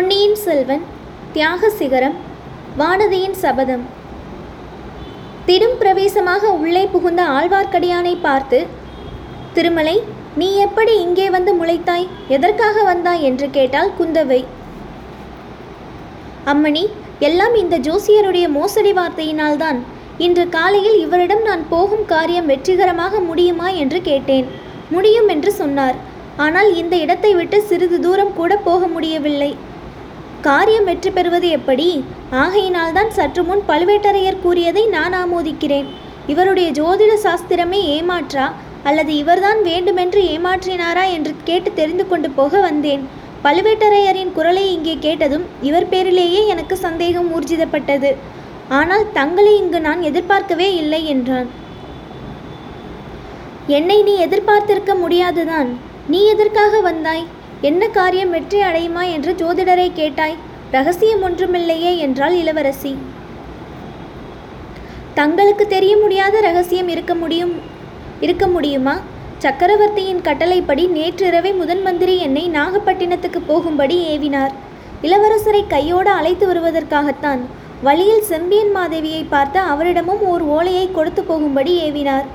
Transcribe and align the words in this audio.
பொன்னியின் 0.00 0.36
செல்வன் 0.36 0.84
தியாக 1.32 1.68
சிகரம் 1.68 2.14
வானதியின் 2.78 3.34
சபதம். 3.34 3.82
திடும் 5.46 5.74
பிரவேசமாக 5.78 6.52
உள்ளே 6.52 6.86
புகுந்த 6.86 7.22
ஆழ்வார்க்கடியானை 7.28 8.16
பார்த்து 8.22 8.66
திருமலை 9.54 10.02
நீ 10.34 10.56
எப்படி 10.56 11.00
இங்கே 11.00 11.30
வந்து 11.30 11.54
முளைத்தாய்? 11.54 12.06
எதற்காக 12.28 12.82
வந்தாய்? 12.82 13.22
என்று 13.22 13.50
கேட்டால் 13.50 13.90
குந்தவை. 13.98 14.44
அம்மணி 16.44 16.84
எல்லாம் 17.18 17.54
இந்த 17.54 17.78
ஜோசியருடைய 17.78 18.48
மோசடி 18.48 18.92
வார்த்தையினால்தான். 18.92 19.80
இன்று 20.18 20.48
காலையில் 20.48 20.98
இவரிடம் 20.98 21.42
நான் 21.42 21.68
போகும் 21.68 22.06
காரியம் 22.06 22.46
வெற்றிகரமாக 22.46 23.20
முடியுமா? 23.20 23.68
என்று 23.68 24.00
கேட்டேன். 24.02 24.46
முடியும் 24.90 25.28
என்று 25.28 25.52
சொன்னார். 25.52 25.98
ஆனால் 26.36 26.74
இந்த 26.74 26.96
இடத்தை 26.96 27.34
விட்டு 27.34 27.62
சிறிது 27.62 28.00
தூரம் 28.00 28.34
கூட 28.34 28.56
போக 28.56 28.86
முடியவில்லை. 28.86 29.52
காரியம் 30.40 30.84
வெற்றி 30.84 31.10
பெறுவது 31.10 31.48
எப்படி? 31.48 32.04
ஆகையினால்தான் 32.30 33.10
சற்று 33.10 33.42
முன் 33.44 33.62
பழுவேட்டரையர் 33.68 34.42
கூறியதை 34.42 34.86
நான் 34.86 35.14
ஆமோதிக்கிறேன். 35.14 35.88
இவருடைய 36.26 36.68
ஜோதிட 36.70 37.12
சாஸ்திரமே 37.24 37.80
ஏமாற்றா? 37.96 38.46
அல்லது 38.82 39.12
இவர்தான் 39.16 39.62
வேண்டுமென்று 39.62 40.20
ஏமாற்றினாரா 40.34 41.04
என்று 41.12 41.32
கேட்டு 41.44 41.72
தெரிந்து 41.72 42.08
கொண்டு 42.08 42.30
போக 42.30 42.60
வந்தேன். 42.60 43.02
பழுவேட்டரையரின் 43.44 44.32
குரலை 44.32 44.64
இங்கே 44.72 44.94
கேட்டதும் 45.00 45.44
இவர் 45.60 45.88
பேரிலேயே 45.88 46.46
எனக்கு 46.46 46.76
சந்தேகம் 46.76 47.28
ஊர்ஜிதப்பட்டது. 47.36 48.12
ஆனால் 48.68 49.04
தங்களை 49.12 49.56
இங்கு 49.56 49.80
நான் 49.80 50.02
எதிர்பார்க்கவே 50.02 50.68
இல்லை 50.74 51.06
என்றான். 51.06 51.50
என்னை 53.66 54.02
நீ 54.02 54.16
எதிர்பார்த்திருக்க 54.16 54.94
முடியாதுதான். 54.94 55.70
நீ 56.08 56.20
எதற்காக 56.24 56.80
வந்தாய்? 56.80 57.26
என்ன 57.68 57.88
காரியம் 57.88 58.30
வெற்றி 58.30 58.58
அடையுமா 58.60 59.02
என்று 59.14 59.32
ஜோதிடரை 59.32 59.92
கேட்டாய். 59.92 60.36
ரகசியம் 60.70 61.22
ஒன்றுமில்லையே 61.22 61.92
என்றாள் 61.98 62.32
இளவரசி. 62.32 62.92
தங்களுக்கு 65.14 65.66
தெரிய 65.66 65.96
முடியாத 65.96 66.40
ரகசியம் 66.40 66.88
இருக்க 66.88 67.14
முடியும் 67.14 67.52
இருக்க 68.20 68.46
முடியுமா? 68.46 68.94
சக்கரவர்த்தியின் 69.38 70.20
கட்டளைப்படி 70.20 70.86
நேற்றிரவே 70.86 71.52
முதன் 71.56 71.82
மந்திரி 71.82 72.18
என்னை 72.18 72.50
நாகப்பட்டினத்துக்கு 72.50 73.40
போகும்படி 73.46 73.96
ஏவினார். 74.12 74.52
இளவரசரை 75.02 75.62
கையோடு 75.66 76.10
அழைத்து 76.10 76.46
வருவதற்காகத்தான் 76.52 77.42
வழியில் 77.82 78.28
செம்பியன் 78.32 78.76
மாதேவியை 78.76 79.22
பார்த்து 79.28 79.60
அவரிடமும் 79.60 80.22
ஓர் 80.32 80.42
ஓலையை 80.56 80.86
கொடுத்து 80.92 81.22
போகும்படி 81.22 81.74
ஏவினார். 81.90 82.26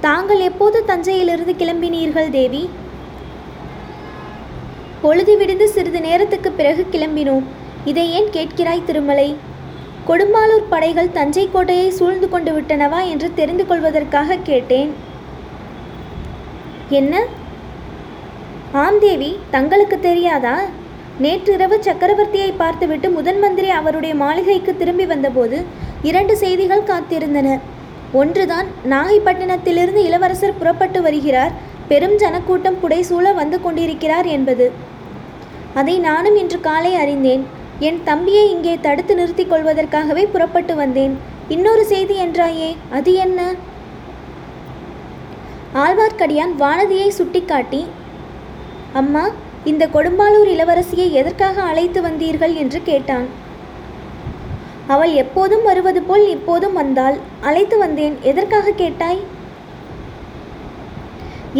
தாங்கள் 0.00 0.40
எப்போது 0.40 0.84
தஞ்சையிலிருந்து 0.84 1.54
கிளம்பினீர்கள் 1.58 2.30
தேவி? 2.30 2.62
பொழுது 5.02 5.36
விடிந்து 5.36 5.68
சிறிது 5.68 6.00
நேரத்துக்கு 6.00 6.50
பிறகு 6.52 6.82
கிளம்பினோம். 6.92 7.46
இதை 7.90 8.04
ஏன் 8.16 8.28
கேட்கிறாய் 8.36 8.86
திருமலை? 8.88 9.28
கொடும்பாலூர் 10.08 10.66
படைகள் 10.68 11.14
தஞ்சை 11.18 11.44
கோட்டையை 11.52 11.90
சூழ்ந்து 11.90 12.28
கொண்டு 12.28 12.52
விட்டனவா 12.52 13.00
என்று 13.12 13.28
தெரிந்து 13.34 13.66
கொள்வதற்காக 13.66 14.38
கேட்டேன். 14.48 14.90
என்ன? 17.00 17.22
ஆம் 18.72 18.98
தேவி 18.98 19.30
தங்களுக்கு 19.50 19.96
தெரியாதா? 20.00 20.56
நேற்றிரவு 21.24 21.76
சக்கரவர்த்தியை 21.86 22.50
பார்த்துவிட்டு 22.56 23.10
முதன் 23.10 23.38
மந்திரி 23.38 23.70
அவருடைய 23.70 24.14
மாளிகைக்கு 24.14 24.76
திரும்பி 24.76 25.06
வந்தபோது 25.06 25.58
இரண்டு 26.02 26.36
செய்திகள் 26.36 26.88
காத்திருந்தன. 26.90 27.48
ஒன்றுதான் 28.12 28.68
நாகைப்பட்டினத்திலிருந்து 28.92 30.00
இளவரசர் 30.08 30.58
புறப்பட்டு 30.58 31.02
வருகிறார். 31.02 31.52
பெரும் 31.90 32.16
ஜனக்கூட்டம் 32.22 32.78
புடைசூழ 32.82 33.26
வந்து 33.34 33.60
கொண்டிருக்கிறார் 33.60 34.26
என்பது. 34.26 34.66
அதை 35.80 35.98
நானும் 35.98 36.36
இன்று 36.36 36.60
காலை 36.60 36.92
அறிந்தேன். 36.94 37.42
என் 37.88 38.00
தம்பியை 38.04 38.44
இங்கே 38.50 38.78
தடுத்து 38.86 39.14
நிறுத்திக் 39.14 39.50
கொள்வதற்காகவே 39.50 40.24
புறப்பட்டு 40.32 40.74
வந்தேன். 40.74 41.14
இன்னொரு 41.48 41.84
செய்தி 41.92 42.16
என்றாயே 42.24 42.70
அது 42.96 43.12
என்ன? 43.14 43.40
ஆழ்வார்க்கடியான் 45.84 46.52
வானதியை 46.62 47.08
சுட்டிக்காட்டி 47.18 47.82
அம்மா 49.00 49.24
இந்த 49.70 49.84
கொடும்பாலூர் 49.94 50.50
இளவரசியை 50.54 51.06
எதற்காக 51.20 51.62
அழைத்து 51.62 52.00
வந்தீர்கள் 52.02 52.54
என்று 52.54 52.80
கேட்டான். 52.82 53.26
அவள் 54.94 55.12
எப்போதும் 55.22 55.64
வருவது 55.68 56.00
போல் 56.02 56.24
இப்போதும் 56.36 56.78
வந்தாள். 56.80 57.16
அழைத்து 57.48 57.76
வந்தேன். 57.78 58.14
எதற்காக 58.30 58.74
கேட்டாய்? 58.82 59.20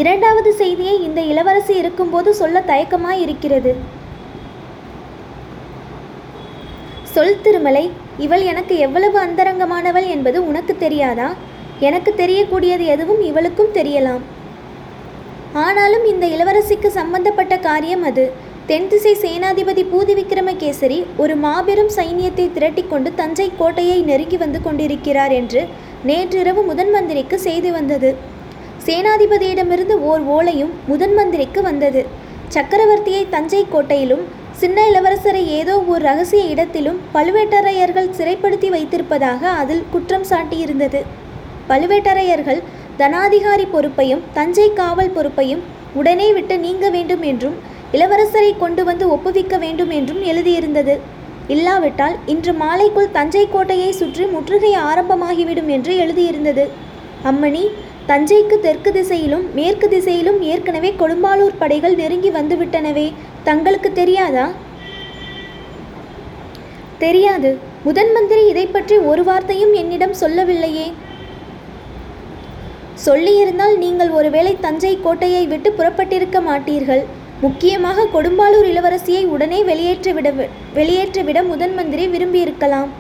இரண்டாவது 0.01 0.51
செய்தியை 0.61 0.97
இந்த 1.07 1.21
இளவரசி 1.31 1.75
இருக்கும்போது 1.83 2.31
சொல்ல 2.41 2.59
தயக்கமாய் 2.67 3.23
இருக்கிறது 3.25 3.73
சொல் 7.15 7.41
திருமலை 7.45 7.85
இவள் 8.25 8.43
எனக்கு 8.51 8.75
எவ்வளவு 8.87 9.17
அந்தரங்கமானவள் 9.25 10.07
என்பது 10.15 10.39
உனக்கு 10.51 10.75
தெரியாதா? 10.77 11.29
எனக்கு 11.89 12.11
தெரியக்கூடியது 12.17 12.85
எதுவும் 12.95 13.23
இவளுக்கும் 13.31 13.75
தெரியலாம். 13.79 14.23
ஆனாலும் 15.65 16.05
இந்த 16.13 16.25
இளவரசிக்கு 16.35 16.89
சம்பந்தப்பட்ட 16.99 17.55
காரியம் 17.69 18.05
அது. 18.11 18.25
தென்திசை 18.71 19.13
சேனாதிபதி 19.23 19.83
பூதி 19.93 20.15
விக்ரமகேசரி 20.19 20.97
ஒரு 21.23 21.35
மாபெரும் 21.45 21.89
சைனியத்தை 21.97 22.45
திரட்டிக்கொண்டு 22.57 23.11
தஞ்சை 23.21 23.47
கோட்டையை 23.61 23.97
நெருங்கி 24.11 24.39
வந்து 24.43 24.59
கொண்டிருக்கிறார் 24.67 25.33
என்று 25.39 25.61
நேற்றிரவு 26.09 26.63
முதன் 26.69 26.93
மந்திரிக்கு 26.95 27.37
செய்தி 27.47 27.71
வந்தது. 27.77 28.11
சேனாதிபதியிடமிருந்து 28.87 29.95
ஓர் 30.11 30.23
ஓலையும் 30.37 30.71
முதன் 30.91 31.15
மந்திரிக்கு 31.19 31.63
வந்தது. 31.69 32.03
சக்கரவர்த்தியை 32.57 33.25
தஞ்சை 33.35 33.63
கோட்டையிலும் 33.73 34.23
சின்ன 34.61 34.85
இளவரசரை 34.91 35.43
ஏதோ 35.59 35.75
ஒரு 35.95 36.03
ரகசிய 36.09 36.45
இடத்திலும் 36.55 37.01
பழுவேட்டரையர்கள் 37.17 38.15
சிறைப்படுத்தி 38.21 38.71
வைத்திருப்பதாக 38.77 39.43
அதில் 39.63 39.85
குற்றம் 39.95 40.29
சாட்டியிருந்தது. 40.31 41.03
பழுவேட்டரையர்கள் 41.73 42.63
தனாதிகாரி 43.03 43.69
பொறுப்பையும் 43.75 44.25
தஞ்சை 44.39 44.71
காவல் 44.81 45.15
பொறுப்பையும் 45.19 45.65
உடனே 45.99 46.31
விட்டு 46.35 46.55
நீங்க 46.65 46.87
வேண்டும் 46.97 47.23
என்றும் 47.31 47.59
இளவரசரை 47.95 48.51
கொண்டு 48.59 48.83
வந்து 48.89 49.05
ஒப்புவிக்க 49.15 49.55
வேண்டும் 49.59 49.93
என்றும் 49.99 50.23
எழுதியிருந்தது. 50.33 50.95
இல்லாவிட்டால் 51.55 52.17
இன்று 52.33 52.53
மாலைக்குள் 52.63 53.15
தஞ்சை 53.17 53.45
கோட்டையை 53.49 53.91
சுற்றி 53.93 54.25
முற்றுகை 54.35 54.73
ஆரம்பமாகிவிடும் 54.89 55.71
என்று 55.77 55.95
எழுதியிருந்தது. 56.05 56.65
அம்மணி 57.31 57.65
தஞ்சைக்கு 58.11 58.57
தெற்கு 58.67 58.91
திசையிலும் 58.93 59.45
மேற்கு 59.57 59.87
திசையிலும் 59.89 60.39
ஏற்கனவே 60.51 60.91
கொடும்பாலூர் 61.01 61.59
படைகள் 61.59 61.95
நெருங்கி 61.95 62.31
வந்துவிட்டனவே 62.31 63.07
தங்களுக்கு 63.49 63.91
தெரியாதா? 64.01 64.47
தெரியாது. 67.05 67.51
முதன் 67.85 68.13
மந்திரி 68.15 68.43
இதை 68.47 68.67
பற்றி 68.67 68.97
ஒரு 69.11 69.23
வார்த்தையும் 69.29 69.73
என்னிடம் 69.73 70.19
சொல்லவில்லையே. 70.23 70.89
சொல்லியிருந்தால் 73.07 73.77
நீங்கள் 73.85 74.11
ஒருவேளை 74.19 74.53
தஞ்சை 74.67 74.95
கோட்டையை 75.07 75.45
விட்டு 75.47 75.71
புறப்பட்டிருக்க 75.79 76.41
மாட்டீர்கள். 76.49 77.03
முக்கியமாக 77.43 78.09
கொடும்பாலூர் 78.15 78.69
இளவரசியை 78.73 79.23
உடனே 79.35 79.59
வெளியேற்றிவிட 79.71 80.29
வெளியேற்றிவிட 80.79 81.39
முதன் 81.47 81.75
மந்திரி 81.75 82.05
விரும்பியிருக்கலாம். 82.09 82.91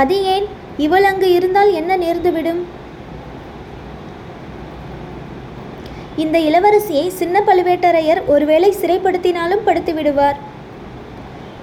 அது 0.00 0.16
ஏன்? 0.34 0.46
இவள் 0.84 1.04
அங்கு 1.04 1.28
இருந்தால் 1.32 1.72
என்ன 1.80 1.96
நேர்ந்துவிடும்? 1.96 2.62
இந்த 6.22 6.38
இளவரசியை 6.38 7.04
சின்ன 7.20 7.42
பழுவேட்டரையர் 7.46 8.20
ஒருவேளை 8.26 8.70
சிறைப்படுத்தினாலும் 8.80 9.66
படுத்து 9.66 9.94
விடுவார் 9.94 10.38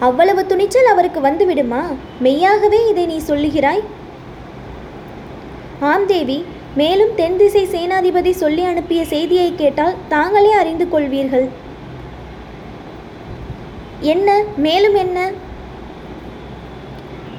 அவ்வளவு 0.08 0.42
துணிச்சல் 0.46 0.92
அவருக்கு 0.94 1.20
வந்துவிடுமா? 1.28 1.82
மெய்யாகவே 2.20 2.80
இதை 2.90 3.06
நீ 3.06 3.18
சொல்லுகிறாய்? 3.28 3.84
ஆம் 5.80 6.06
தேவி. 6.06 6.46
மேலும் 6.76 7.16
தென் 7.16 7.38
திசை 7.38 7.66
சேனாதிபதி 7.66 8.32
சொல்லி 8.32 8.64
அனுப்பிய 8.64 9.06
செய்தியை 9.06 9.56
கேட்டால் 9.56 9.96
தாங்களே 10.08 10.52
அறிந்து 10.52 10.86
கொள்வீர்கள். 10.86 11.48
என்ன? 14.02 14.44
மேலும் 14.56 14.96
என்ன? 14.96 15.32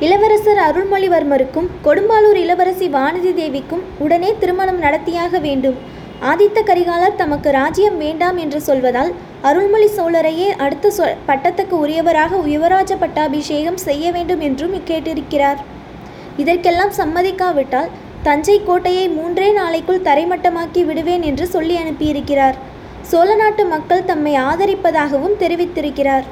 இளவரசர் 0.00 0.58
அருள்மொழிவர்மருக்கும் 0.58 1.70
கொடும்பாலூர் 1.84 2.36
இளவரசி 2.36 2.88
வானதி 2.88 3.32
தேவிக்கும் 3.32 3.82
உடனே 3.98 4.34
திருமணம் 4.38 4.82
நடத்தியாக 4.82 5.40
வேண்டும். 5.40 5.76
ஆதித்த 6.22 6.62
கரிகாலர் 6.62 7.16
தமக்கு 7.16 7.50
ராஜ்யம் 7.50 7.96
வேண்டாம் 7.96 8.36
என்று 8.36 8.60
சொல்வதால் 8.66 9.12
அருள்மொழி 9.42 9.88
சோழரையே 9.96 10.48
அடுத்த 10.56 10.90
சொ 10.90 11.04
பட்டத்துக்கு 11.26 11.74
உரியவராக 11.78 12.40
யுவராஜ 12.46 12.96
பட்டாபிஷேகம் 12.96 13.76
செய்ய 13.76 14.12
வேண்டும் 14.12 14.40
என்றும் 14.40 14.74
கேட்டிருக்கிறார் 14.86 15.60
இதற்கெல்லாம் 16.36 16.92
சம்மதிக்காவிட்டால் 16.98 17.90
தஞ்சை 18.22 18.60
கோட்டையை 18.64 19.08
மூன்றே 19.08 19.52
நாளைக்குள் 19.52 20.06
தரைமட்டமாக்கி 20.08 20.84
விடுவேன் 20.84 21.22
என்று 21.22 21.46
சொல்லி 21.46 21.76
அனுப்பியிருக்கிறார். 21.76 22.56
சோழ 23.02 23.34
நாட்டு 23.34 23.64
மக்கள் 23.64 24.04
தம்மை 24.04 24.34
ஆதரிப்பதாகவும் 24.34 25.38
தெரிவித்திருக்கிறார். 25.38 26.26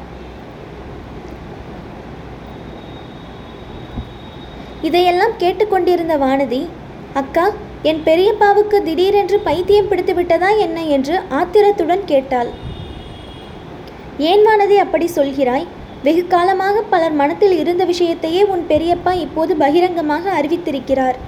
இதையெல்லாம் 4.82 5.34
கேட்டுக்கொண்டிருந்த 5.38 6.16
வானதி 6.18 6.66
அக்கா 7.14 7.46
என் 7.82 8.02
பெரியப்பாவுக்கு 8.04 8.82
திடீரென்று 8.82 9.38
பைத்தியம் 9.38 9.88
பிடித்து 9.88 10.14
விட்டதா 10.14 10.50
என்ன? 10.50 10.84
என்று 10.84 11.20
ஆத்திரத்துடன் 11.28 12.04
கேட்டாள். 12.04 12.50
ஏன் 14.18 14.44
வானதி 14.46 14.76
அப்படி 14.76 15.08
சொல்கிறாய்? 15.14 15.66
வெகு 16.02 16.26
காலமாக 16.26 16.82
பலர் 16.82 17.12
மனத்தில் 17.12 17.58
இருந்த 17.58 17.84
விஷயத்தையே 17.84 18.44
உன் 18.44 18.64
பெரியப்பா 18.68 19.14
இப்போது 19.14 19.56
பகிரங்கமாக 19.56 20.30
அறிவித்திருக்கிறார். 20.40 21.18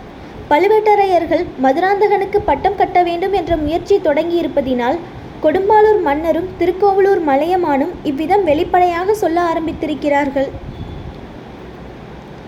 பழுவேட்டரையர்கள் 0.51 1.43
மதுராந்தகனுக்கு 1.65 2.39
பட்டம் 2.51 2.79
கட்ட 2.81 2.99
வேண்டும் 3.09 3.33
என்ற 3.33 3.57
முயற்சி 3.57 3.97
தொடங்கியிருப்பதினால் 3.97 4.97
கொடும்பாளூர் 5.45 6.01
மன்னரும் 6.07 6.49
திருக்கோவலூர் 6.59 7.23
மலையமானும் 7.29 7.93
இவ்விதம் 8.11 8.45
வெளிப்படையாக 8.49 9.15
சொல்ல 9.15 9.39
ஆரம்பித்திருக்கிறார்கள். 9.51 10.49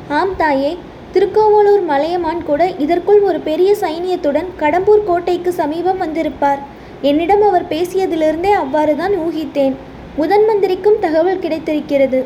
ஆம் 0.08 0.34
தாயே 0.36 0.72
திருக்கோவலூர் 1.12 1.84
மலையமான் 1.92 2.42
கூட 2.50 2.62
இதற்குள் 2.84 3.20
ஒரு 3.20 3.38
பெரிய 3.48 3.70
சைனியத்துடன் 3.80 4.50
கடம்பூர் 4.62 5.08
கோட்டைக்கு 5.08 5.52
சமீபம் 5.52 6.02
வந்திருப்பார். 6.04 6.60
என்னிடம் 7.10 7.42
அவர் 7.42 7.70
பேசியதிலிருந்தே 7.72 8.52
அவ்வாறுதான் 8.62 9.16
ஊகித்தேன். 9.24 9.74
முதன் 10.16 10.46
மந்திரிக்கும் 10.50 10.98
தகவல் 11.00 11.42
கிடைத்திருக்கிறது. 11.44 12.20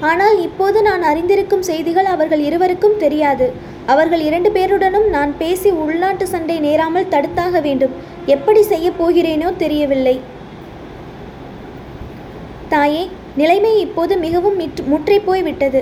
ஆனால் 0.00 0.36
இப்போது 0.46 0.82
நான் 0.82 1.02
அறிந்திருக்கும் 1.02 1.64
செய்திகள் 1.68 2.08
அவர்கள் 2.14 2.42
இருவருக்கும் 2.48 2.98
தெரியாது. 3.04 3.46
அவர்கள் 3.92 4.20
இரண்டு 4.20 4.50
பேருடனும் 4.56 5.06
நான் 5.14 5.30
பேசி 5.36 5.70
உள்நாட்டு 5.70 6.26
சண்டை 6.26 6.56
நேராமல் 6.66 7.08
தடுத்தாக 7.14 7.60
வேண்டும். 7.60 7.94
எப்படி 8.34 8.62
செய்யப் 8.62 8.98
போகிறேனோ 9.00 9.48
தெரியவில்லை. 9.56 10.20
தாயே 12.74 13.02
நிலைமை 13.40 13.72
இப்போது 13.80 14.14
மிகவும் 14.26 14.56
முற்றி 14.92 15.18
போய்விட்டது 15.18 15.26
போய் 15.28 15.42
விட்டது. 15.42 15.80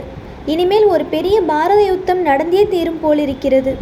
இனிமேல் 0.53 0.87
ஒரு 0.95 1.05
பெரிய 1.05 1.37
பாரத 1.43 1.81
யுத்தம் 1.83 2.23
நடந்தே 2.23 2.63
தீரும் 2.73 3.01
போலிருக்கிறது. 3.05 3.75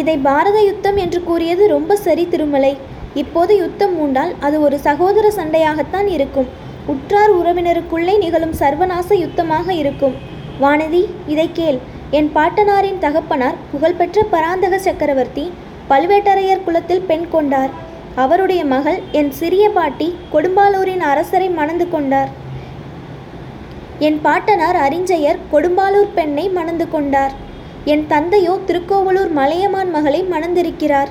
இதை 0.00 0.16
பாரத 0.28 0.58
யுத்தம் 0.62 0.96
என்று 0.96 1.20
கூறியது 1.28 1.68
ரொம்ப 1.76 1.96
சரி 2.06 2.26
திருமலை. 2.28 2.76
இப்போது 3.14 3.52
யுத்தம் 3.56 3.94
மூண்டால் 4.00 4.34
அது 4.40 4.60
ஒரு 4.66 4.78
சகோதர 4.78 5.32
சண்டையாகத்தான் 5.38 6.06
இருக்கும். 6.16 6.50
உற்றார் 6.92 7.32
உறவினருக்குள்ளே 7.38 8.14
நிகழும் 8.24 8.54
சர்வநாச 8.60 9.08
யுத்தமாக 9.22 9.68
இருக்கும். 9.82 10.14
வானதி 10.62 11.02
இதை 11.32 11.48
கேள். 11.58 11.78
என் 12.18 12.30
பாட்டனாரின் 12.36 13.02
தகப்பனார் 13.04 13.58
புகழ்பெற்ற 13.72 14.22
பராந்தக 14.32 14.78
சக்கரவர்த்தி 14.86 15.44
பழுவேட்டரையர் 15.90 16.64
குலத்தில் 16.66 17.06
பெண் 17.10 17.26
கொண்டார். 17.34 17.72
அவருடைய 18.22 18.62
மகள் 18.72 18.98
என் 19.18 19.30
சிறிய 19.40 19.64
பாட்டி 19.76 20.08
கொடும்பாலூரின் 20.32 21.04
அரசரை 21.10 21.48
மணந்து 21.58 21.86
கொண்டார். 21.94 22.30
என் 24.06 24.18
பாட்டனார் 24.26 24.78
அரிஞ்சயர் 24.86 25.40
கொடும்பாலூர் 25.52 26.10
பெண்ணை 26.18 26.46
மணந்து 26.58 26.86
கொண்டார். 26.94 27.34
என் 27.92 28.04
தந்தையோ 28.12 28.54
திருக்கோவலூர் 28.68 29.32
மலையமான் 29.38 29.90
மகளை 29.96 30.22
மணந்திருக்கிறார். 30.32 31.10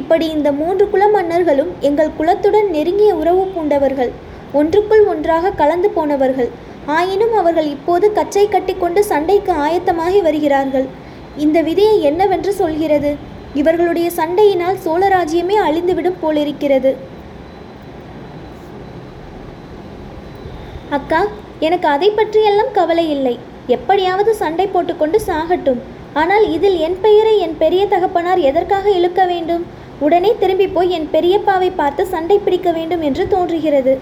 இப்படி 0.00 0.26
இந்த 0.36 0.48
மூன்று 0.58 0.84
குல 0.90 1.04
மன்னர்களும் 1.14 1.70
எங்கள் 1.88 2.16
குலத்துடன் 2.18 2.68
நெருங்கிய 2.76 3.12
உறவு 3.22 3.44
பூண்டவர்கள். 3.54 4.12
ஒன்றுக்குள் 4.58 5.04
ஒன்றாக 5.12 5.50
கலந்து 5.60 5.88
போனவர்கள். 5.96 6.50
ஆயினும் 6.96 7.34
அவர்கள் 7.40 7.68
இப்போது 7.74 8.06
கச்சை 8.12 8.44
கட்டிக்கொண்டு 8.48 9.00
சண்டைக்கு 9.10 9.52
ஆயத்தமாகி 9.66 10.20
வருகிறார்கள். 10.28 10.86
இந்த 11.44 11.58
விதியை 11.68 11.96
என்னவென்று 12.10 12.52
சொல்கிறது? 12.62 13.10
இவர்களுடைய 13.60 14.08
சண்டையினால் 14.16 14.80
சோழராஜ்யமே 14.86 15.56
அழிந்துவிடும் 15.66 16.20
போலிருக்கிறது. 16.20 16.92
அக்கா 20.98 21.22
எனக்கு 21.66 21.86
அதை 21.94 22.10
பற்றியெல்லாம் 22.10 22.74
கவலை 22.78 23.06
இல்லை. 23.16 23.34
எப்படியாவது 23.76 24.32
சண்டை 24.42 24.66
போட்டுக்கொண்டு 24.66 25.18
சாகட்டும். 25.26 25.80
ஆனால் 26.20 26.44
இதில் 26.56 26.78
என் 26.86 26.96
பெயரை 27.00 27.34
என் 27.38 27.58
பெரிய 27.58 27.82
தகப்பனார் 27.86 28.40
எதற்காக 28.50 28.86
இழுக்க 28.98 29.24
வேண்டும்? 29.32 29.64
உடனே 30.06 30.30
திரும்பி 30.40 30.66
போய் 30.76 30.90
என் 30.96 31.10
பெரியப்பாவை 31.12 31.68
பார்த்து 31.76 32.02
சண்டை 32.14 32.38
பிடிக்க 32.38 32.70
வேண்டும் 32.78 33.02
என்று 33.08 33.24
தோன்றுகிறது. 33.34 33.94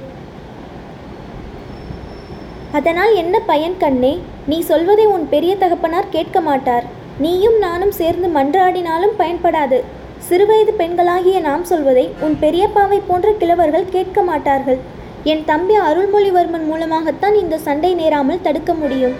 அதனால் 2.73 3.15
என்ன 3.15 3.37
பயன் 3.51 3.77
கண்ணே? 3.79 4.19
நீ 4.47 4.61
சொல்வதை 4.61 5.07
உன் 5.07 5.29
பெரிய 5.29 5.57
தகப்பனார் 5.57 6.11
கேட்க 6.11 6.41
மாட்டார். 6.41 6.85
நீயும் 7.19 7.59
நானும் 7.59 7.95
சேர்ந்து 8.01 8.29
மன்றாடினாலும் 8.29 9.15
பயன்படாது. 9.19 9.79
சிறுவயது 10.29 10.73
பெண்களாகிய 10.79 11.41
நாம் 11.41 11.65
சொல்வதை 11.65 12.05
உன் 12.21 12.37
பெரியப்பாவை 12.41 13.01
போன்ற 13.07 13.29
கிழவர்கள் 13.41 13.93
கேட்க 13.97 14.23
மாட்டார்கள். 14.23 14.79
என் 15.25 15.45
தம்பி 15.45 15.77
அருள்மொழிவர்மன் 15.79 16.67
மூலமாகத்தான் 16.71 17.35
இந்த 17.35 17.59
சண்டை 17.59 17.95
நேராமல் 17.95 18.45
தடுக்க 18.47 18.75
முடியும். 18.75 19.17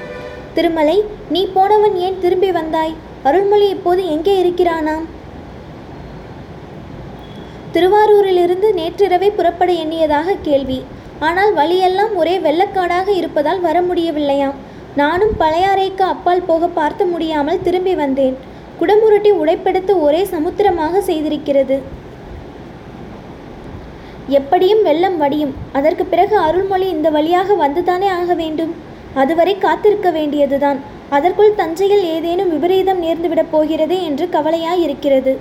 திருமலை 0.55 1.05
நீ 1.29 1.47
போனவன் 1.57 1.97
ஏன் 1.97 2.21
திரும்பி 2.21 2.51
வந்தாய்? 2.51 2.95
அருள்மொழி 3.23 3.69
இப்போது 3.69 4.03
எங்கே 4.09 4.35
இருக்கிறானாம்? 4.43 5.07
திருவாரூரிலிருந்து 7.73 8.69
நேற்றிரவே 8.81 9.31
புறப்பட 9.37 9.73
எண்ணியதாக 9.73 10.37
கேள்வி. 10.43 10.85
ஆனால் 11.21 11.53
வழியெல்லாம் 11.55 12.17
ஒரே 12.17 12.39
வெள்ளக்காடாக 12.39 13.09
இருப்பதால் 13.09 13.61
வர 13.61 13.81
முடியவில்லையாம். 13.81 14.57
நானும் 14.97 15.35
பழையாறைக்கு 15.41 16.01
அப்பால் 16.01 16.47
போக 16.47 16.67
பார்த்து 16.67 17.07
முடியாமல் 17.07 17.63
திரும்பி 17.63 17.95
வந்தேன். 17.95 18.37
குடமுருட்டி 18.81 19.31
உடைப்பெடுத்து 19.43 20.01
ஒரே 20.01 20.25
சமுத்திரமாக 20.25 21.01
செய்திருக்கிறது. 21.01 21.79
எப்படியும் 24.29 24.83
வெள்ளம் 24.83 25.19
வடியும். 25.19 25.55
அதற்கு 25.73 26.05
பிறகு 26.05 26.39
அருள்மொழி 26.39 26.89
இந்த 26.89 27.11
வழியாக 27.11 27.55
வந்துதானே 27.55 28.09
ஆக 28.21 28.35
வேண்டும்? 28.35 28.75
அதுவரை 29.15 29.59
காத்திருக்க 29.59 30.11
வேண்டியதுதான். 30.11 30.81
அதற்குள் 31.09 31.55
தஞ்சையில் 31.55 32.05
ஏதேனும் 32.05 32.51
விபரீதம் 32.51 33.03
நேர்ந்துவிடப் 33.03 33.53
போகிறதே 33.53 34.05
என்று 34.05 34.29
கவலையாயிருக்கிறது 34.33 35.37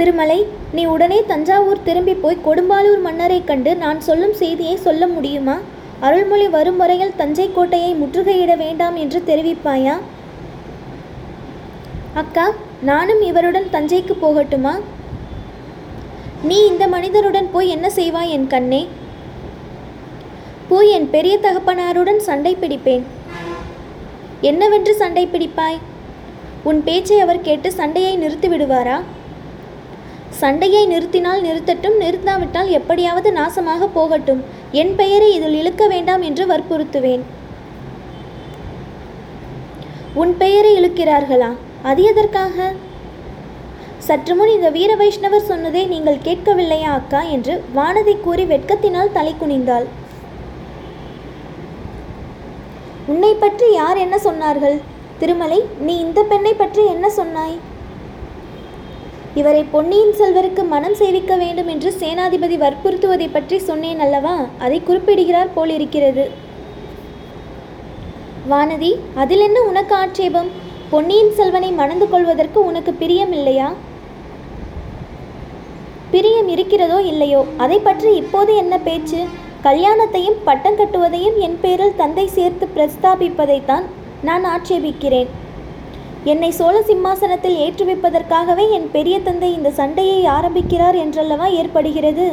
திருமலை 0.00 0.46
நீ 0.72 0.84
உடனே 0.84 1.24
தஞ்சாவூர் 1.26 1.82
திரும்பி 1.82 2.14
போய் 2.14 2.42
கொடும்பாலூர் 2.46 3.00
மன்னரைக் 3.00 3.46
கண்டு 3.46 3.76
நான் 3.76 4.00
சொல்லும் 4.00 4.32
செய்தியை 4.32 4.76
சொல்ல 4.76 5.06
முடியுமா? 5.06 5.58
அருள்மொழி 6.00 6.48
வரும் 6.48 6.76
வரையில் 6.76 7.16
தஞ்சை 7.16 7.52
கோட்டையை 7.52 7.94
முற்றுகையிட 7.94 8.56
வேண்டாம் 8.56 8.96
என்று 8.96 9.22
தெரிவிப்பாயா? 9.26 9.98
அக்கா 12.14 12.46
நானும் 12.82 13.22
இவருடன் 13.22 13.68
தஞ்சைக்கு 13.72 14.14
போகட்டுமா? 14.22 14.80
நீ 16.42 16.66
இந்த 16.66 16.86
மனிதருடன் 16.86 17.50
போய் 17.52 17.68
என்ன 17.68 17.88
செய்வாய் 17.88 18.30
என் 18.30 18.46
கண்ணே? 18.46 18.88
போய் 20.68 20.90
என் 20.90 21.10
பெரிய 21.10 21.38
தகப்பனாருடன் 21.38 22.16
சண்டை 22.16 22.56
பிடிப்பேன். 22.56 23.02
என்னவென்று 24.40 24.94
சண்டை 24.94 25.26
பிடிப்பாய்? 25.26 25.80
உன் 26.62 26.84
பேச்சை 26.84 27.20
அவர் 27.20 27.40
கேட்டு 27.40 27.72
சண்டையை 27.72 28.16
நிறுத்தி 28.16 28.48
விடுவாரா? 28.48 28.98
சண்டையை 30.38 30.82
நிறுத்தினால் 30.86 31.44
நிறுத்தட்டும் 31.46 31.96
நிறுத்தாவிட்டால் 32.00 32.68
எப்படியாவது 32.68 33.32
நாசமாக 33.32 33.88
போகட்டும். 33.92 34.44
என் 34.72 34.94
பெயரை 34.96 35.34
இதில் 35.34 35.54
இழுக்க 35.54 35.86
வேண்டாம் 35.86 36.22
என்று 36.22 36.46
வற்புறுத்துவேன். 36.46 37.22
உன் 40.14 40.36
பெயரை 40.36 40.70
இழுக்கிறார்களா? 40.80 41.50
அது 41.82 42.02
எதற்காக? 42.02 42.72
சற்று 43.98 44.34
முன் 44.36 44.48
இந்த 44.48 44.70
வீர 44.70 44.96
வைஷ்ணவர் 44.96 45.48
சொன்னதை 45.50 45.86
நீங்கள் 45.86 46.24
கேட்கவில்லையா 46.26 46.90
அக்கா? 46.98 47.22
என்று 47.22 47.64
வானதி 47.76 48.14
கூறி 48.20 48.44
வெட்கத்தினால் 48.44 49.12
தலை 49.12 49.34
குனிந்தாள். 49.40 49.86
உன்னை 53.06 53.34
பற்றி 53.34 53.72
யார் 53.72 53.96
என்ன 53.96 54.16
சொன்னார்கள்? 54.24 54.80
திருமலை 55.18 55.60
நீ 55.78 55.98
இந்த 55.98 56.22
பெண்ணை 56.22 56.54
பற்றி 56.54 56.86
என்ன 56.86 57.10
சொன்னாய்? 57.10 57.58
இவரை 59.38 59.60
பொன்னியின் 59.72 60.16
செல்வருக்கு 60.18 60.62
மனம் 60.68 60.94
சேவிக்க 61.00 61.32
வேண்டும் 61.36 61.66
என்று 61.66 61.90
சேனாதிபதி 62.00 62.56
வற்புறுத்துவதை 62.62 63.28
பற்றி 63.32 63.58
சொன்னேன் 63.58 64.00
அல்லவா? 64.04 64.32
அதை 64.58 64.78
குறிப்பிடுகிறார் 64.82 65.52
போலிருக்கிறது. 65.56 66.24
வானதி 68.50 68.90
அதில் 69.14 69.40
என்ன 69.40 69.60
உனக்கு 69.60 69.94
ஆட்சேபம்? 69.94 70.50
பொன்னியின் 70.90 71.32
செல்வனை 71.32 71.70
மணந்து 71.72 72.08
கொள்வதற்கு 72.08 72.64
உனக்கு 72.64 72.94
பிரியம் 72.94 73.32
இல்லையா? 73.32 73.68
பிரியம் 76.10 76.48
இருக்கிறதோ 76.48 77.00
இல்லையோ? 77.02 77.42
அதை 77.56 77.78
பற்றி 77.78 78.16
இப்போது 78.16 78.56
என்ன 78.56 78.78
பேச்சு? 78.78 79.20
கல்யாணத்தையும் 79.62 80.40
பட்டம் 80.44 80.78
கட்டுவதையும் 80.78 81.38
என் 81.38 81.58
பேரில் 81.60 81.96
தந்தை 81.96 82.26
சேர்த்து 82.26 82.66
பிரஸ்தாபிப்பதைத்தான் 82.76 83.86
நான் 84.22 84.44
ஆட்சேபிக்கிறேன். 84.44 85.30
என்னை 86.28 86.48
சோழ 86.56 86.76
சிம்மாசனத்தில் 86.88 87.58
ஏற்றுவிப்பதற்காகவே 87.64 88.64
என் 88.76 88.88
பெரிய 88.94 89.16
தந்தை 89.20 89.48
இந்த 89.58 89.70
சண்டையை 89.78 90.18
ஆரம்பிக்கிறார் 90.34 90.96
என்றல்லவா 91.02 91.46
ஏற்படுகிறது? 91.60 92.26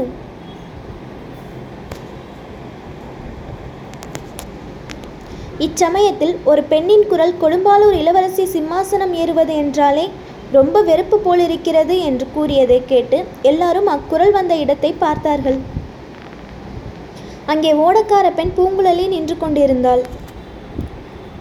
இச்சமயத்தில் 5.66 6.34
ஒரு 6.44 6.64
பெண்ணின் 6.72 7.06
குரல் 7.12 7.34
கொடும்பாலூர் 7.44 7.96
இளவரசி 8.02 8.44
சிம்மாசனம் 8.56 9.14
ஏறுவது 9.22 9.54
என்றாலே 9.64 10.06
ரொம்ப 10.52 10.82
வெறுப்பு 10.90 11.20
போலிருக்கிறது 11.20 11.96
என்று 12.10 12.28
கூறியதை 12.36 12.82
கேட்டு 12.92 13.18
எல்லாரும் 13.52 13.90
அக்குரல் 13.96 14.36
வந்த 14.38 14.54
இடத்தை 14.66 14.92
பார்த்தார்கள். 15.06 15.58
அங்கே 17.54 17.74
ஓடக்கார 17.88 18.28
பெண் 18.38 18.56
பூங்குழலி 18.58 19.08
நின்று 19.08 19.38
கொண்டிருந்தாள். 19.38 20.06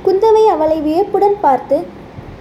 குந்தவை 0.06 0.46
அவளை 0.54 0.80
வியப்புடன் 0.80 1.38
பார்த்து 1.44 1.76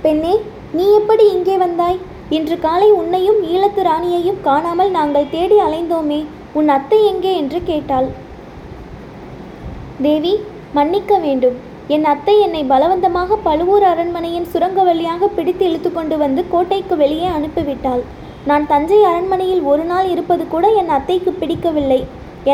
பெண்ணே 0.05 0.33
நீ 0.77 0.85
எப்படி 0.99 1.23
இங்கே 1.35 1.55
வந்தாய்? 1.65 1.99
இன்று 2.35 2.55
காலை 2.65 2.89
உன்னையும் 2.99 3.39
ஈழத்து 3.53 3.81
ராணியையும் 3.87 4.41
காணாமல் 4.47 4.91
நாங்கள் 4.97 5.31
தேடி 5.35 5.57
அலைந்தோமே 5.67 6.19
உன் 6.59 6.69
அத்தை 6.75 6.99
எங்கே 7.11 7.31
என்று 7.41 7.59
கேட்டாள். 7.69 8.07
தேவி 10.05 10.33
மன்னிக்க 10.77 11.17
வேண்டும். 11.25 11.57
என் 11.95 12.05
அத்தை 12.11 12.35
என்னை 12.45 12.61
பலவந்தமாக 12.71 13.37
பழுவூர் 13.47 13.85
அரண்மனையின் 13.91 14.47
சுரங்க 14.53 14.83
வழியாக 14.89 15.27
பிடித்து 15.37 15.63
இழுத்து 15.69 15.89
கொண்டு 15.97 16.15
வந்து 16.23 16.43
கோட்டைக்கு 16.53 16.95
வெளியே 17.03 17.27
அனுப்பிவிட்டாள். 17.37 18.03
நான் 18.49 18.65
தஞ்சை 18.71 18.99
அரண்மனையில் 19.11 19.63
ஒரு 19.71 19.85
நாள் 19.91 20.07
இருப்பது 20.13 20.45
கூட 20.53 20.65
என் 20.81 20.93
அத்தைக்கு 20.97 21.33
பிடிக்கவில்லை. 21.41 22.01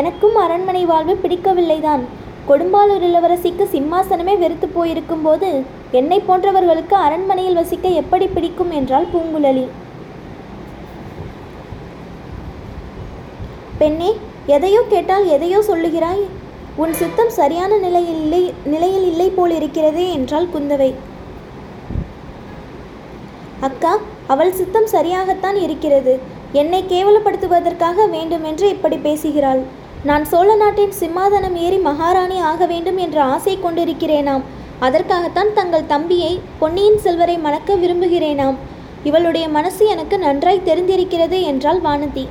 எனக்கும் 0.00 0.36
அரண்மனை 0.44 0.84
வாழ்வு 0.92 1.16
பிடிக்கவில்லைதான். 1.24 2.04
கொடும்பாலூர் 2.48 3.04
இளவரசிக்கு 3.08 3.64
சிம்மாசனமே 3.74 4.34
வெறுத்து 4.38 4.66
போயிருக்கும் 4.76 5.24
போது 5.26 5.48
என்னை 5.98 6.18
போன்றவர்களுக்கு 6.28 6.94
அரண்மனையில் 7.06 7.58
வசிக்க 7.60 7.88
எப்படி 8.00 8.26
பிடிக்கும் 8.26 8.72
என்றாள் 8.78 9.06
பூங்குழலி. 9.12 9.64
பெண்ணே 13.80 14.10
எதையோ 14.56 14.80
கேட்டால் 14.92 15.26
எதையோ 15.36 15.60
சொல்லுகிறாய்? 15.68 16.24
உன் 16.82 16.94
சித்தம் 17.00 17.32
சரியான 17.38 17.78
நிலையில் 17.84 18.20
இல்லை 18.24 18.42
நிலையில் 18.72 19.06
இல்லை 19.10 19.28
போல் 19.36 19.54
இருக்கிறதே 19.58 20.04
என்றாள் 20.16 20.52
குந்தவை. 20.54 20.90
அக்கா 23.68 23.92
அவள் 24.34 24.56
சித்தம் 24.60 24.88
சரியாகத்தான் 24.94 25.58
இருக்கிறது. 25.66 26.14
என்னை 26.60 26.80
கேவலப்படுத்துவதற்காக 26.92 28.08
வேண்டுமென்று 28.16 28.66
இப்படி 28.68 28.96
பேசுகிறாள். 29.06 29.62
நான் 30.04 30.24
சோழ 30.24 30.54
நாட்டின் 30.54 30.92
சிம்மாதனம் 31.00 31.54
ஏறி 31.54 31.76
மகாராணி 31.78 32.38
ஆக 32.38 32.66
வேண்டும் 32.66 32.96
என்ற 32.96 33.22
ஆசை 33.22 33.58
கொண்டிருக்கிறேனாம். 33.58 34.40
அதற்காகத்தான் 34.78 35.52
தங்கள் 35.54 35.86
தம்பியை 35.86 36.40
பொன்னியின் 36.58 36.98
செல்வரை 36.98 37.38
மணக்க 37.38 37.74
விரும்புகிறேனாம். 37.74 38.54
இவளுடைய 39.04 39.48
மனசு 39.48 39.86
எனக்கு 39.86 40.18
நன்றாய் 40.18 40.66
தெரிந்திருக்கிறது 40.66 41.42
என்றாள் 41.42 41.80
வானதி. 41.80 42.28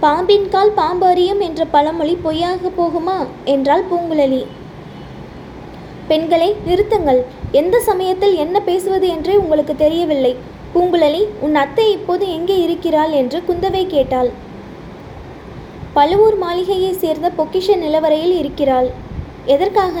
பாம்பின் 0.00 0.48
கால் 0.48 0.70
பாம்பு 0.70 1.06
அறியும் 1.06 1.40
என்ற 1.40 1.64
பழமொழி 1.64 2.14
பொய்யாக 2.14 2.70
போகுமா? 2.78 3.26
என்றாள் 3.44 3.84
பூங்குழலி. 3.90 4.46
பெண்களை 6.08 6.56
நிறுத்துங்கள். 6.66 7.22
எந்த 7.52 7.80
சமயத்தில் 7.80 8.34
என்ன 8.34 8.60
பேசுவது 8.60 9.08
என்றே 9.08 9.36
உங்களுக்கு 9.36 9.76
தெரியவில்லை. 9.76 10.52
பூங்குழலி 10.74 11.22
உன் 11.46 11.56
அத்தை 11.62 11.84
இப்போது 11.96 12.24
எங்கே 12.36 12.56
இருக்கிறாள்? 12.66 13.12
என்று 13.20 13.38
குந்தவை 13.48 13.82
கேட்டாள். 13.94 14.30
பழுவூர் 15.96 16.36
மாளிகையைச் 16.44 17.00
சேர்ந்த 17.02 17.28
பொக்கிஷ 17.38 17.76
நிலவரையில் 17.82 18.34
இருக்கிறாள். 18.42 18.88
எதற்காக? 19.54 19.96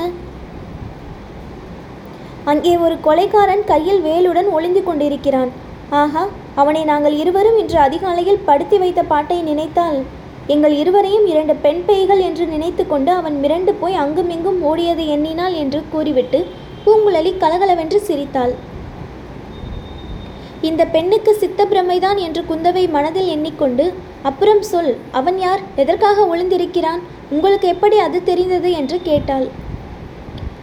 அங்கே 2.52 2.72
ஒரு 2.86 2.96
கொலைக்காரன் 3.06 3.64
கையில் 3.70 4.00
வேலுடன் 4.08 4.48
ஒளிந்து 4.56 4.82
கொண்டிருக்கிறான். 4.88 5.52
ஆஹா 6.00 6.24
அவனை 6.60 6.82
நாங்கள் 6.90 7.16
இருவரும் 7.22 7.58
இன்று 7.62 7.78
அதிகாலையில் 7.86 8.44
படுத்தி 8.48 8.76
வைத்த 8.82 9.00
பாட்டை 9.12 9.38
நினைத்தால் 9.50 9.98
எங்கள் 10.54 10.74
இருவரையும் 10.82 11.26
இரண்டு 11.32 11.54
பெண் 11.64 11.82
பேய்கள் 11.86 12.22
என்று 12.28 12.44
நினைத்து 12.46 12.84
கொண்டு 12.86 13.10
அவன் 13.20 13.36
மிரண்டு 13.42 13.72
போய் 13.80 14.00
அங்குமிங்கும் 14.02 14.60
ஓடியதை 14.70 15.06
எண்ணினாள் 15.16 15.56
என்று 15.62 15.80
கூறிவிட்டு 15.92 16.40
பூங்குழலி 16.84 17.32
கலகலவென்று 17.42 18.00
சிரித்தாள். 18.08 18.54
இந்த 20.68 20.82
பெண்ணுக்கு 20.94 21.32
சித்தப்பிரமைதான் 21.40 22.18
என்று 22.26 22.42
குந்தவை 22.50 22.84
மனதில் 22.90 23.30
எண்ணிக்கொண்டு 23.34 23.86
அப்புறம் 24.28 24.62
சொல் 24.70 24.92
அவன் 25.18 25.38
யார்? 25.38 25.62
எதற்காக 25.82 26.24
ஒளிந்திருக்கிறான்? 26.32 27.00
உங்களுக்கு 27.30 27.66
எப்படி 27.68 27.96
அது 28.06 28.18
தெரிந்தது? 28.22 28.70
என்று 28.80 28.96
கேட்டாள். 29.02 29.46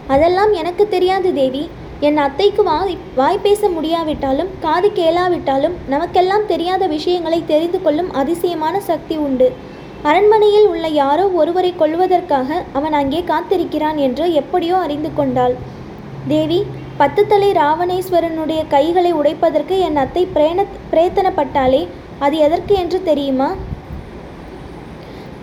அதெல்லாம் 0.06 0.52
எனக்கு 0.60 0.84
தெரியாது 0.88 1.28
தேவி. 1.34 1.62
என் 2.08 2.18
அத்தைக்கு 2.26 2.62
வாய் 2.62 2.96
வாய் 3.14 3.42
பேச 3.42 3.68
முடியாவிட்டாலும் 3.68 4.50
காது 4.60 4.88
கேளாவிட்டாலும் 4.96 5.76
நமக்கெல்லாம் 5.88 6.46
தெரியாத 6.46 6.86
விஷயங்களை 6.96 7.40
தெரிந்து 7.52 7.80
கொள்ளும் 7.82 8.10
அதிசயமான 8.22 8.74
சக்தி 8.90 9.16
உண்டு. 9.26 9.48
அரண்மனையில் 10.02 10.66
உள்ள 10.66 10.86
யாரோ 11.02 11.24
ஒருவரை 11.40 11.72
கொள்வதற்காக 11.76 12.62
அவன் 12.72 12.96
அங்கே 13.00 13.20
காத்திருக்கிறான் 13.26 13.98
என்று 14.06 14.24
எப்படியோ 14.40 14.76
அறிந்து 14.86 15.10
கொண்டாள். 15.14 15.54
தேவி 16.28 16.60
பத்து 17.02 17.26
தலை 17.26 17.52
ராவணேஸ்வரனுடைய 17.52 18.66
கைகளை 18.68 19.12
உடைப்பதற்கு 19.12 19.78
என் 19.78 19.96
அத்தை 19.96 20.28
பிரேன 20.34 20.64
பிரேத்தனப்பட்டாலே 20.92 21.88
அது 22.18 22.36
எதற்கு 22.36 22.74
என்று 22.74 23.02
தெரியுமா? 23.02 23.54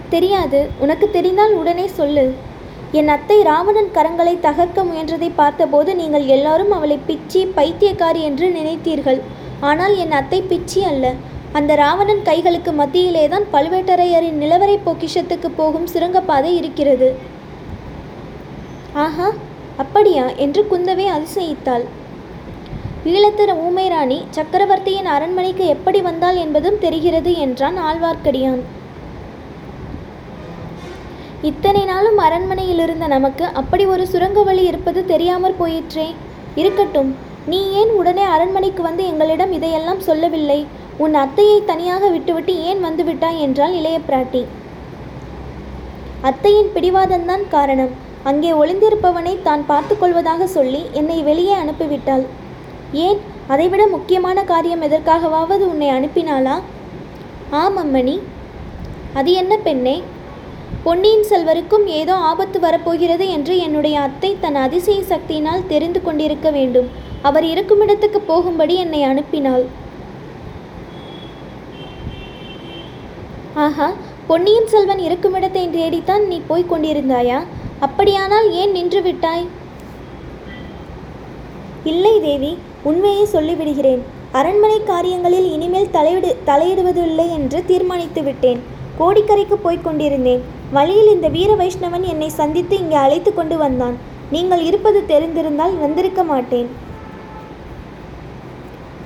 தெரியாது. 0.10 0.70
உனக்கு 0.80 1.10
தெரிந்தால் 1.10 1.54
உடனே 1.54 1.88
சொல்லு. 1.88 2.34
என் 2.92 3.08
அத்தை 3.08 3.42
ராவணன் 3.42 3.90
கரங்களை 3.94 4.40
தகர்க்க 4.40 4.84
முயன்றதை 4.84 5.32
பார்த்தபோது 5.36 5.96
நீங்கள் 5.96 6.26
எல்லாரும் 6.26 6.72
அவளை 6.72 7.00
பிச்சி 7.08 7.48
பைத்தியக்காரி 7.56 8.22
என்று 8.22 8.50
நினைத்தீர்கள். 8.50 9.20
ஆனால் 9.60 9.98
என் 9.98 10.12
அத்தை 10.12 10.42
பிச்சி 10.42 10.82
அல்ல. 10.82 11.14
அந்த 11.54 11.76
ராவணன் 11.76 12.22
கைகளுக்கு 12.22 12.72
மத்தியிலே 12.72 13.28
தான் 13.28 13.44
பழுவேட்டரையரின் 13.54 14.42
நிலவரை 14.42 14.80
பொக்கிஷத்துக்கு 14.86 15.50
போகும் 15.56 15.88
சுரங்கப்பாதை 15.88 16.56
இருக்கிறது. 16.56 17.16
ஆஹா! 18.94 19.30
அப்படியா? 19.82 20.26
என்று 20.46 20.62
குந்தவை 20.72 21.06
அதிசயித்தாள். 21.18 21.86
ஈழத்திற 23.06 23.52
ஊமைராணி 23.68 24.18
சக்கரவர்த்தியின் 24.30 25.06
அரண்மனைக்கு 25.06 25.66
எப்படி 25.66 26.02
வந்தாள் 26.02 26.36
என்பதும் 26.36 26.80
தெரிகிறது 26.80 27.32
என்றான் 27.38 27.78
ஆழ்வார்க்கடியான். 27.78 28.62
இத்தனை 31.42 31.84
நாளும் 31.86 32.18
அரண்மனையில் 32.18 32.80
இருந்த 32.80 33.08
நமக்கு 33.08 33.46
அப்படி 33.46 33.86
ஒரு 33.86 34.08
சுரங்க 34.08 34.44
வழி 34.44 34.64
இருப்பது 34.64 35.06
தெரியாமற் 35.06 35.58
போயிற்றே. 35.58 36.08
இருக்கட்டும் 36.56 37.12
நீ 37.46 37.60
ஏன் 37.72 37.90
உடனே 37.90 38.22
அரண்மனைக்கு 38.22 38.82
வந்து 38.84 39.06
எங்களிடம் 39.06 39.52
இதையெல்லாம் 39.52 40.00
சொல்லவில்லை? 40.00 40.60
உன் 40.98 41.16
அத்தையை 41.16 41.58
தனியாக 41.66 42.10
விட்டுவிட்டு 42.10 42.56
ஏன் 42.64 42.86
வந்துவிட்டாய்? 42.86 43.40
என்றாள் 43.40 43.74
இளைய 43.74 44.00
பிராட்டி 44.10 44.44
அத்தையின் 46.22 46.72
பிடிவாதம்தான் 46.76 47.44
காரணம். 47.50 48.08
அங்கே 48.24 48.52
ஒளிந்திருப்பவனை 48.52 49.42
தான் 49.42 49.66
பார்த்து 49.66 49.98
கொள்வதாக 49.98 50.48
சொல்லி 50.48 50.82
என்னை 50.92 51.24
வெளியே 51.24 51.54
அனுப்பிவிட்டாள். 51.54 52.26
ஏன்? 52.92 53.20
அதைவிட 53.48 53.88
முக்கியமான 53.88 54.44
காரியம் 54.44 54.82
எதற்காகவாவது 54.82 55.64
உன்னை 55.72 55.90
அனுப்பினாளா? 55.90 56.56
ஆம் 57.50 57.78
அம்மணி. 57.78 58.20
அது 59.14 59.32
என்ன 59.34 59.58
பெண்ணே? 59.58 60.04
பொன்னியின் 60.84 61.26
செல்வருக்கும் 61.30 61.86
ஏதோ 61.86 62.14
ஆபத்து 62.14 62.60
வரப்போகிறது 62.60 63.30
என்று 63.30 63.58
என்னுடைய 63.58 64.00
அத்தை 64.00 64.38
தன் 64.40 64.56
அதிசய 64.56 65.00
சக்தியினால் 65.12 65.68
தெரிந்து 65.68 66.02
கொண்டிருக்க 66.02 66.50
வேண்டும். 66.50 66.90
அவர் 67.22 67.44
இருக்குமிடத்துக்கு 67.44 68.20
போகும்படி 68.32 68.76
என்னை 68.76 69.04
அனுப்பினாள். 69.04 69.66
ஆஹா 73.66 73.88
பொன்னியின் 74.28 74.70
செல்வன் 74.74 75.00
இருக்குமிடத்தை 75.00 75.70
தேடித்தான் 75.70 76.26
நீ 76.28 76.42
போய்க் 76.48 76.72
கொண்டிருந்தாயா? 76.74 77.40
அப்படியானால் 77.86 78.48
ஏன் 78.62 78.74
நின்று 78.78 79.02
விட்டாய் 79.06 79.46
இல்லை 81.92 82.14
தேவி 82.26 82.52
உண்மையை 82.90 83.26
சொல்லிவிடுகிறேன். 83.34 84.02
அரண்மனை 84.40 84.80
காரியங்களில் 84.90 85.48
இனிமேல் 85.56 85.94
தலையிடு 85.96 86.32
தலையிடுவதில்லை 86.50 87.28
என்று 87.38 87.60
தீர்மானித்து 87.70 88.22
விட்டேன். 88.28 88.60
கோடிக்கரைக்கு 89.00 89.58
போய்க் 89.66 89.86
கொண்டிருந்தேன். 89.86 90.42
வழியில் 90.78 91.14
இந்த 91.16 91.28
வீர 91.36 91.52
வைஷ்ணவன் 91.62 92.06
என்னை 92.14 92.30
சந்தித்து 92.40 92.76
இங்கே 92.84 92.98
அழைத்து 93.06 93.32
கொண்டு 93.34 93.58
வந்தான். 93.64 93.96
நீங்கள் 94.36 94.64
இருப்பது 94.70 95.00
தெரிந்திருந்தால் 95.12 95.76
வந்திருக்க 95.84 96.24
மாட்டேன். 96.32 96.70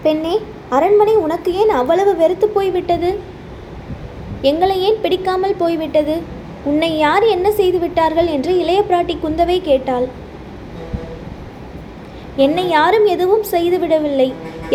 பெண்ணே 0.06 0.36
அரண்மனை 0.78 1.16
உனக்கு 1.26 1.50
ஏன் 1.62 1.74
அவ்வளவு 1.80 2.14
வெறுத்து 2.22 2.48
போய்விட்டது? 2.56 3.12
எங்களை 4.50 4.78
ஏன் 4.88 5.02
பிடிக்காமல் 5.04 5.60
போய்விட்டது? 5.62 6.16
உன்னை 6.70 6.90
யார் 6.98 7.24
என்ன 7.36 7.48
செய்து 7.58 7.80
விட்டார்கள் 7.84 8.30
என்று 8.36 8.52
இளைய 8.62 8.82
பிராட்டி 8.90 9.16
குந்தவை 9.24 9.56
கேட்டாள். 9.70 10.06
என்னை 12.46 12.64
யாரும் 12.76 13.08
எதுவும் 13.14 13.44
செய்துவிடவில்லை. 13.54 14.28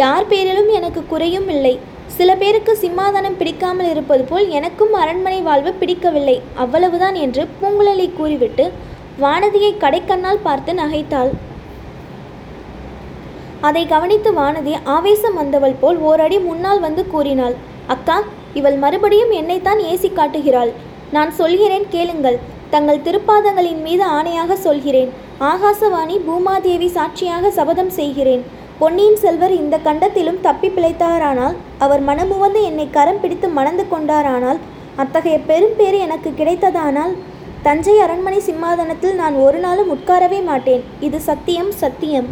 யார் 0.03 0.27
பேரிலும் 0.33 0.69
எனக்கு 0.79 1.01
குறையும் 1.13 1.49
இல்லை. 1.55 1.73
சில 2.17 2.31
பேருக்கு 2.41 2.73
சிம்மாதனம் 2.83 3.39
பிடிக்காமல் 3.39 3.89
இருப்பது 3.93 4.25
போல் 4.31 4.47
எனக்கும் 4.59 4.93
அரண்மனை 5.03 5.41
வாழ்வு 5.49 5.73
பிடிக்கவில்லை. 5.81 6.37
அவ்வளவுதான் 6.65 7.17
என்று 7.25 7.43
பூங்குழலி 7.61 8.07
கூறிவிட்டு 8.19 8.67
வானதியை 9.25 9.73
கடைக்கண்ணால் 9.85 10.45
பார்த்து 10.47 10.73
நகைத்தாள். 10.83 11.33
அதை 13.69 13.83
கவனித்து 13.95 14.33
வானதி 14.41 14.75
ஆவேசம் 14.97 15.39
வந்தவள் 15.41 15.79
போல் 15.81 15.99
ஓரடி 16.11 16.39
முன்னால் 16.49 16.85
வந்து 16.87 17.05
கூறினாள். 17.15 17.57
அக்கா 17.97 18.19
இவள் 18.61 18.79
மறுபடியும் 18.85 19.33
என்னைத்தான் 19.41 19.81
ஏசி 19.93 20.11
காட்டுகிறாள் 20.19 20.73
நான் 21.17 21.31
சொல்கிறேன் 21.41 21.87
கேளுங்கள். 21.95 22.39
தங்கள் 22.73 23.05
திருப்பாதங்களின் 23.05 23.83
மீது 23.87 24.05
ஆணையாக 24.17 24.57
சொல்கிறேன். 24.65 25.11
ஆகாசவாணி 25.51 26.17
பூமாதேவி 26.27 26.89
சாட்சியாக 26.97 27.51
சபதம் 27.59 27.93
செய்கிறேன். 27.99 28.43
பொன்னியின் 28.81 29.21
செல்வர் 29.23 29.55
இந்த 29.61 29.77
கண்டத்திலும் 29.87 30.41
தப்பி 30.47 30.69
பிழைத்தாரானால் 30.75 31.57
அவர் 31.85 32.03
மனமுவந்து 32.09 32.61
என்னை 32.71 32.87
கரம் 32.97 33.21
பிடித்து 33.23 33.49
மணந்து 33.59 33.85
கொண்டாரானால் 33.93 34.61
அத்தகைய 35.05 35.39
பெரும் 35.49 35.77
பேறு 35.79 35.99
எனக்கு 36.07 36.31
கிடைத்ததானால் 36.41 37.15
தஞ்சை 37.67 37.95
அரண்மனை 38.05 38.41
சிம்மாதனத்தில் 38.49 39.17
நான் 39.23 39.39
ஒரு 39.47 39.59
நாளும் 39.65 39.91
உட்காரவே 39.95 40.43
மாட்டேன். 40.51 40.85
இது 41.07 41.21
சத்தியம் 41.31 41.73
சத்தியம். 41.85 42.29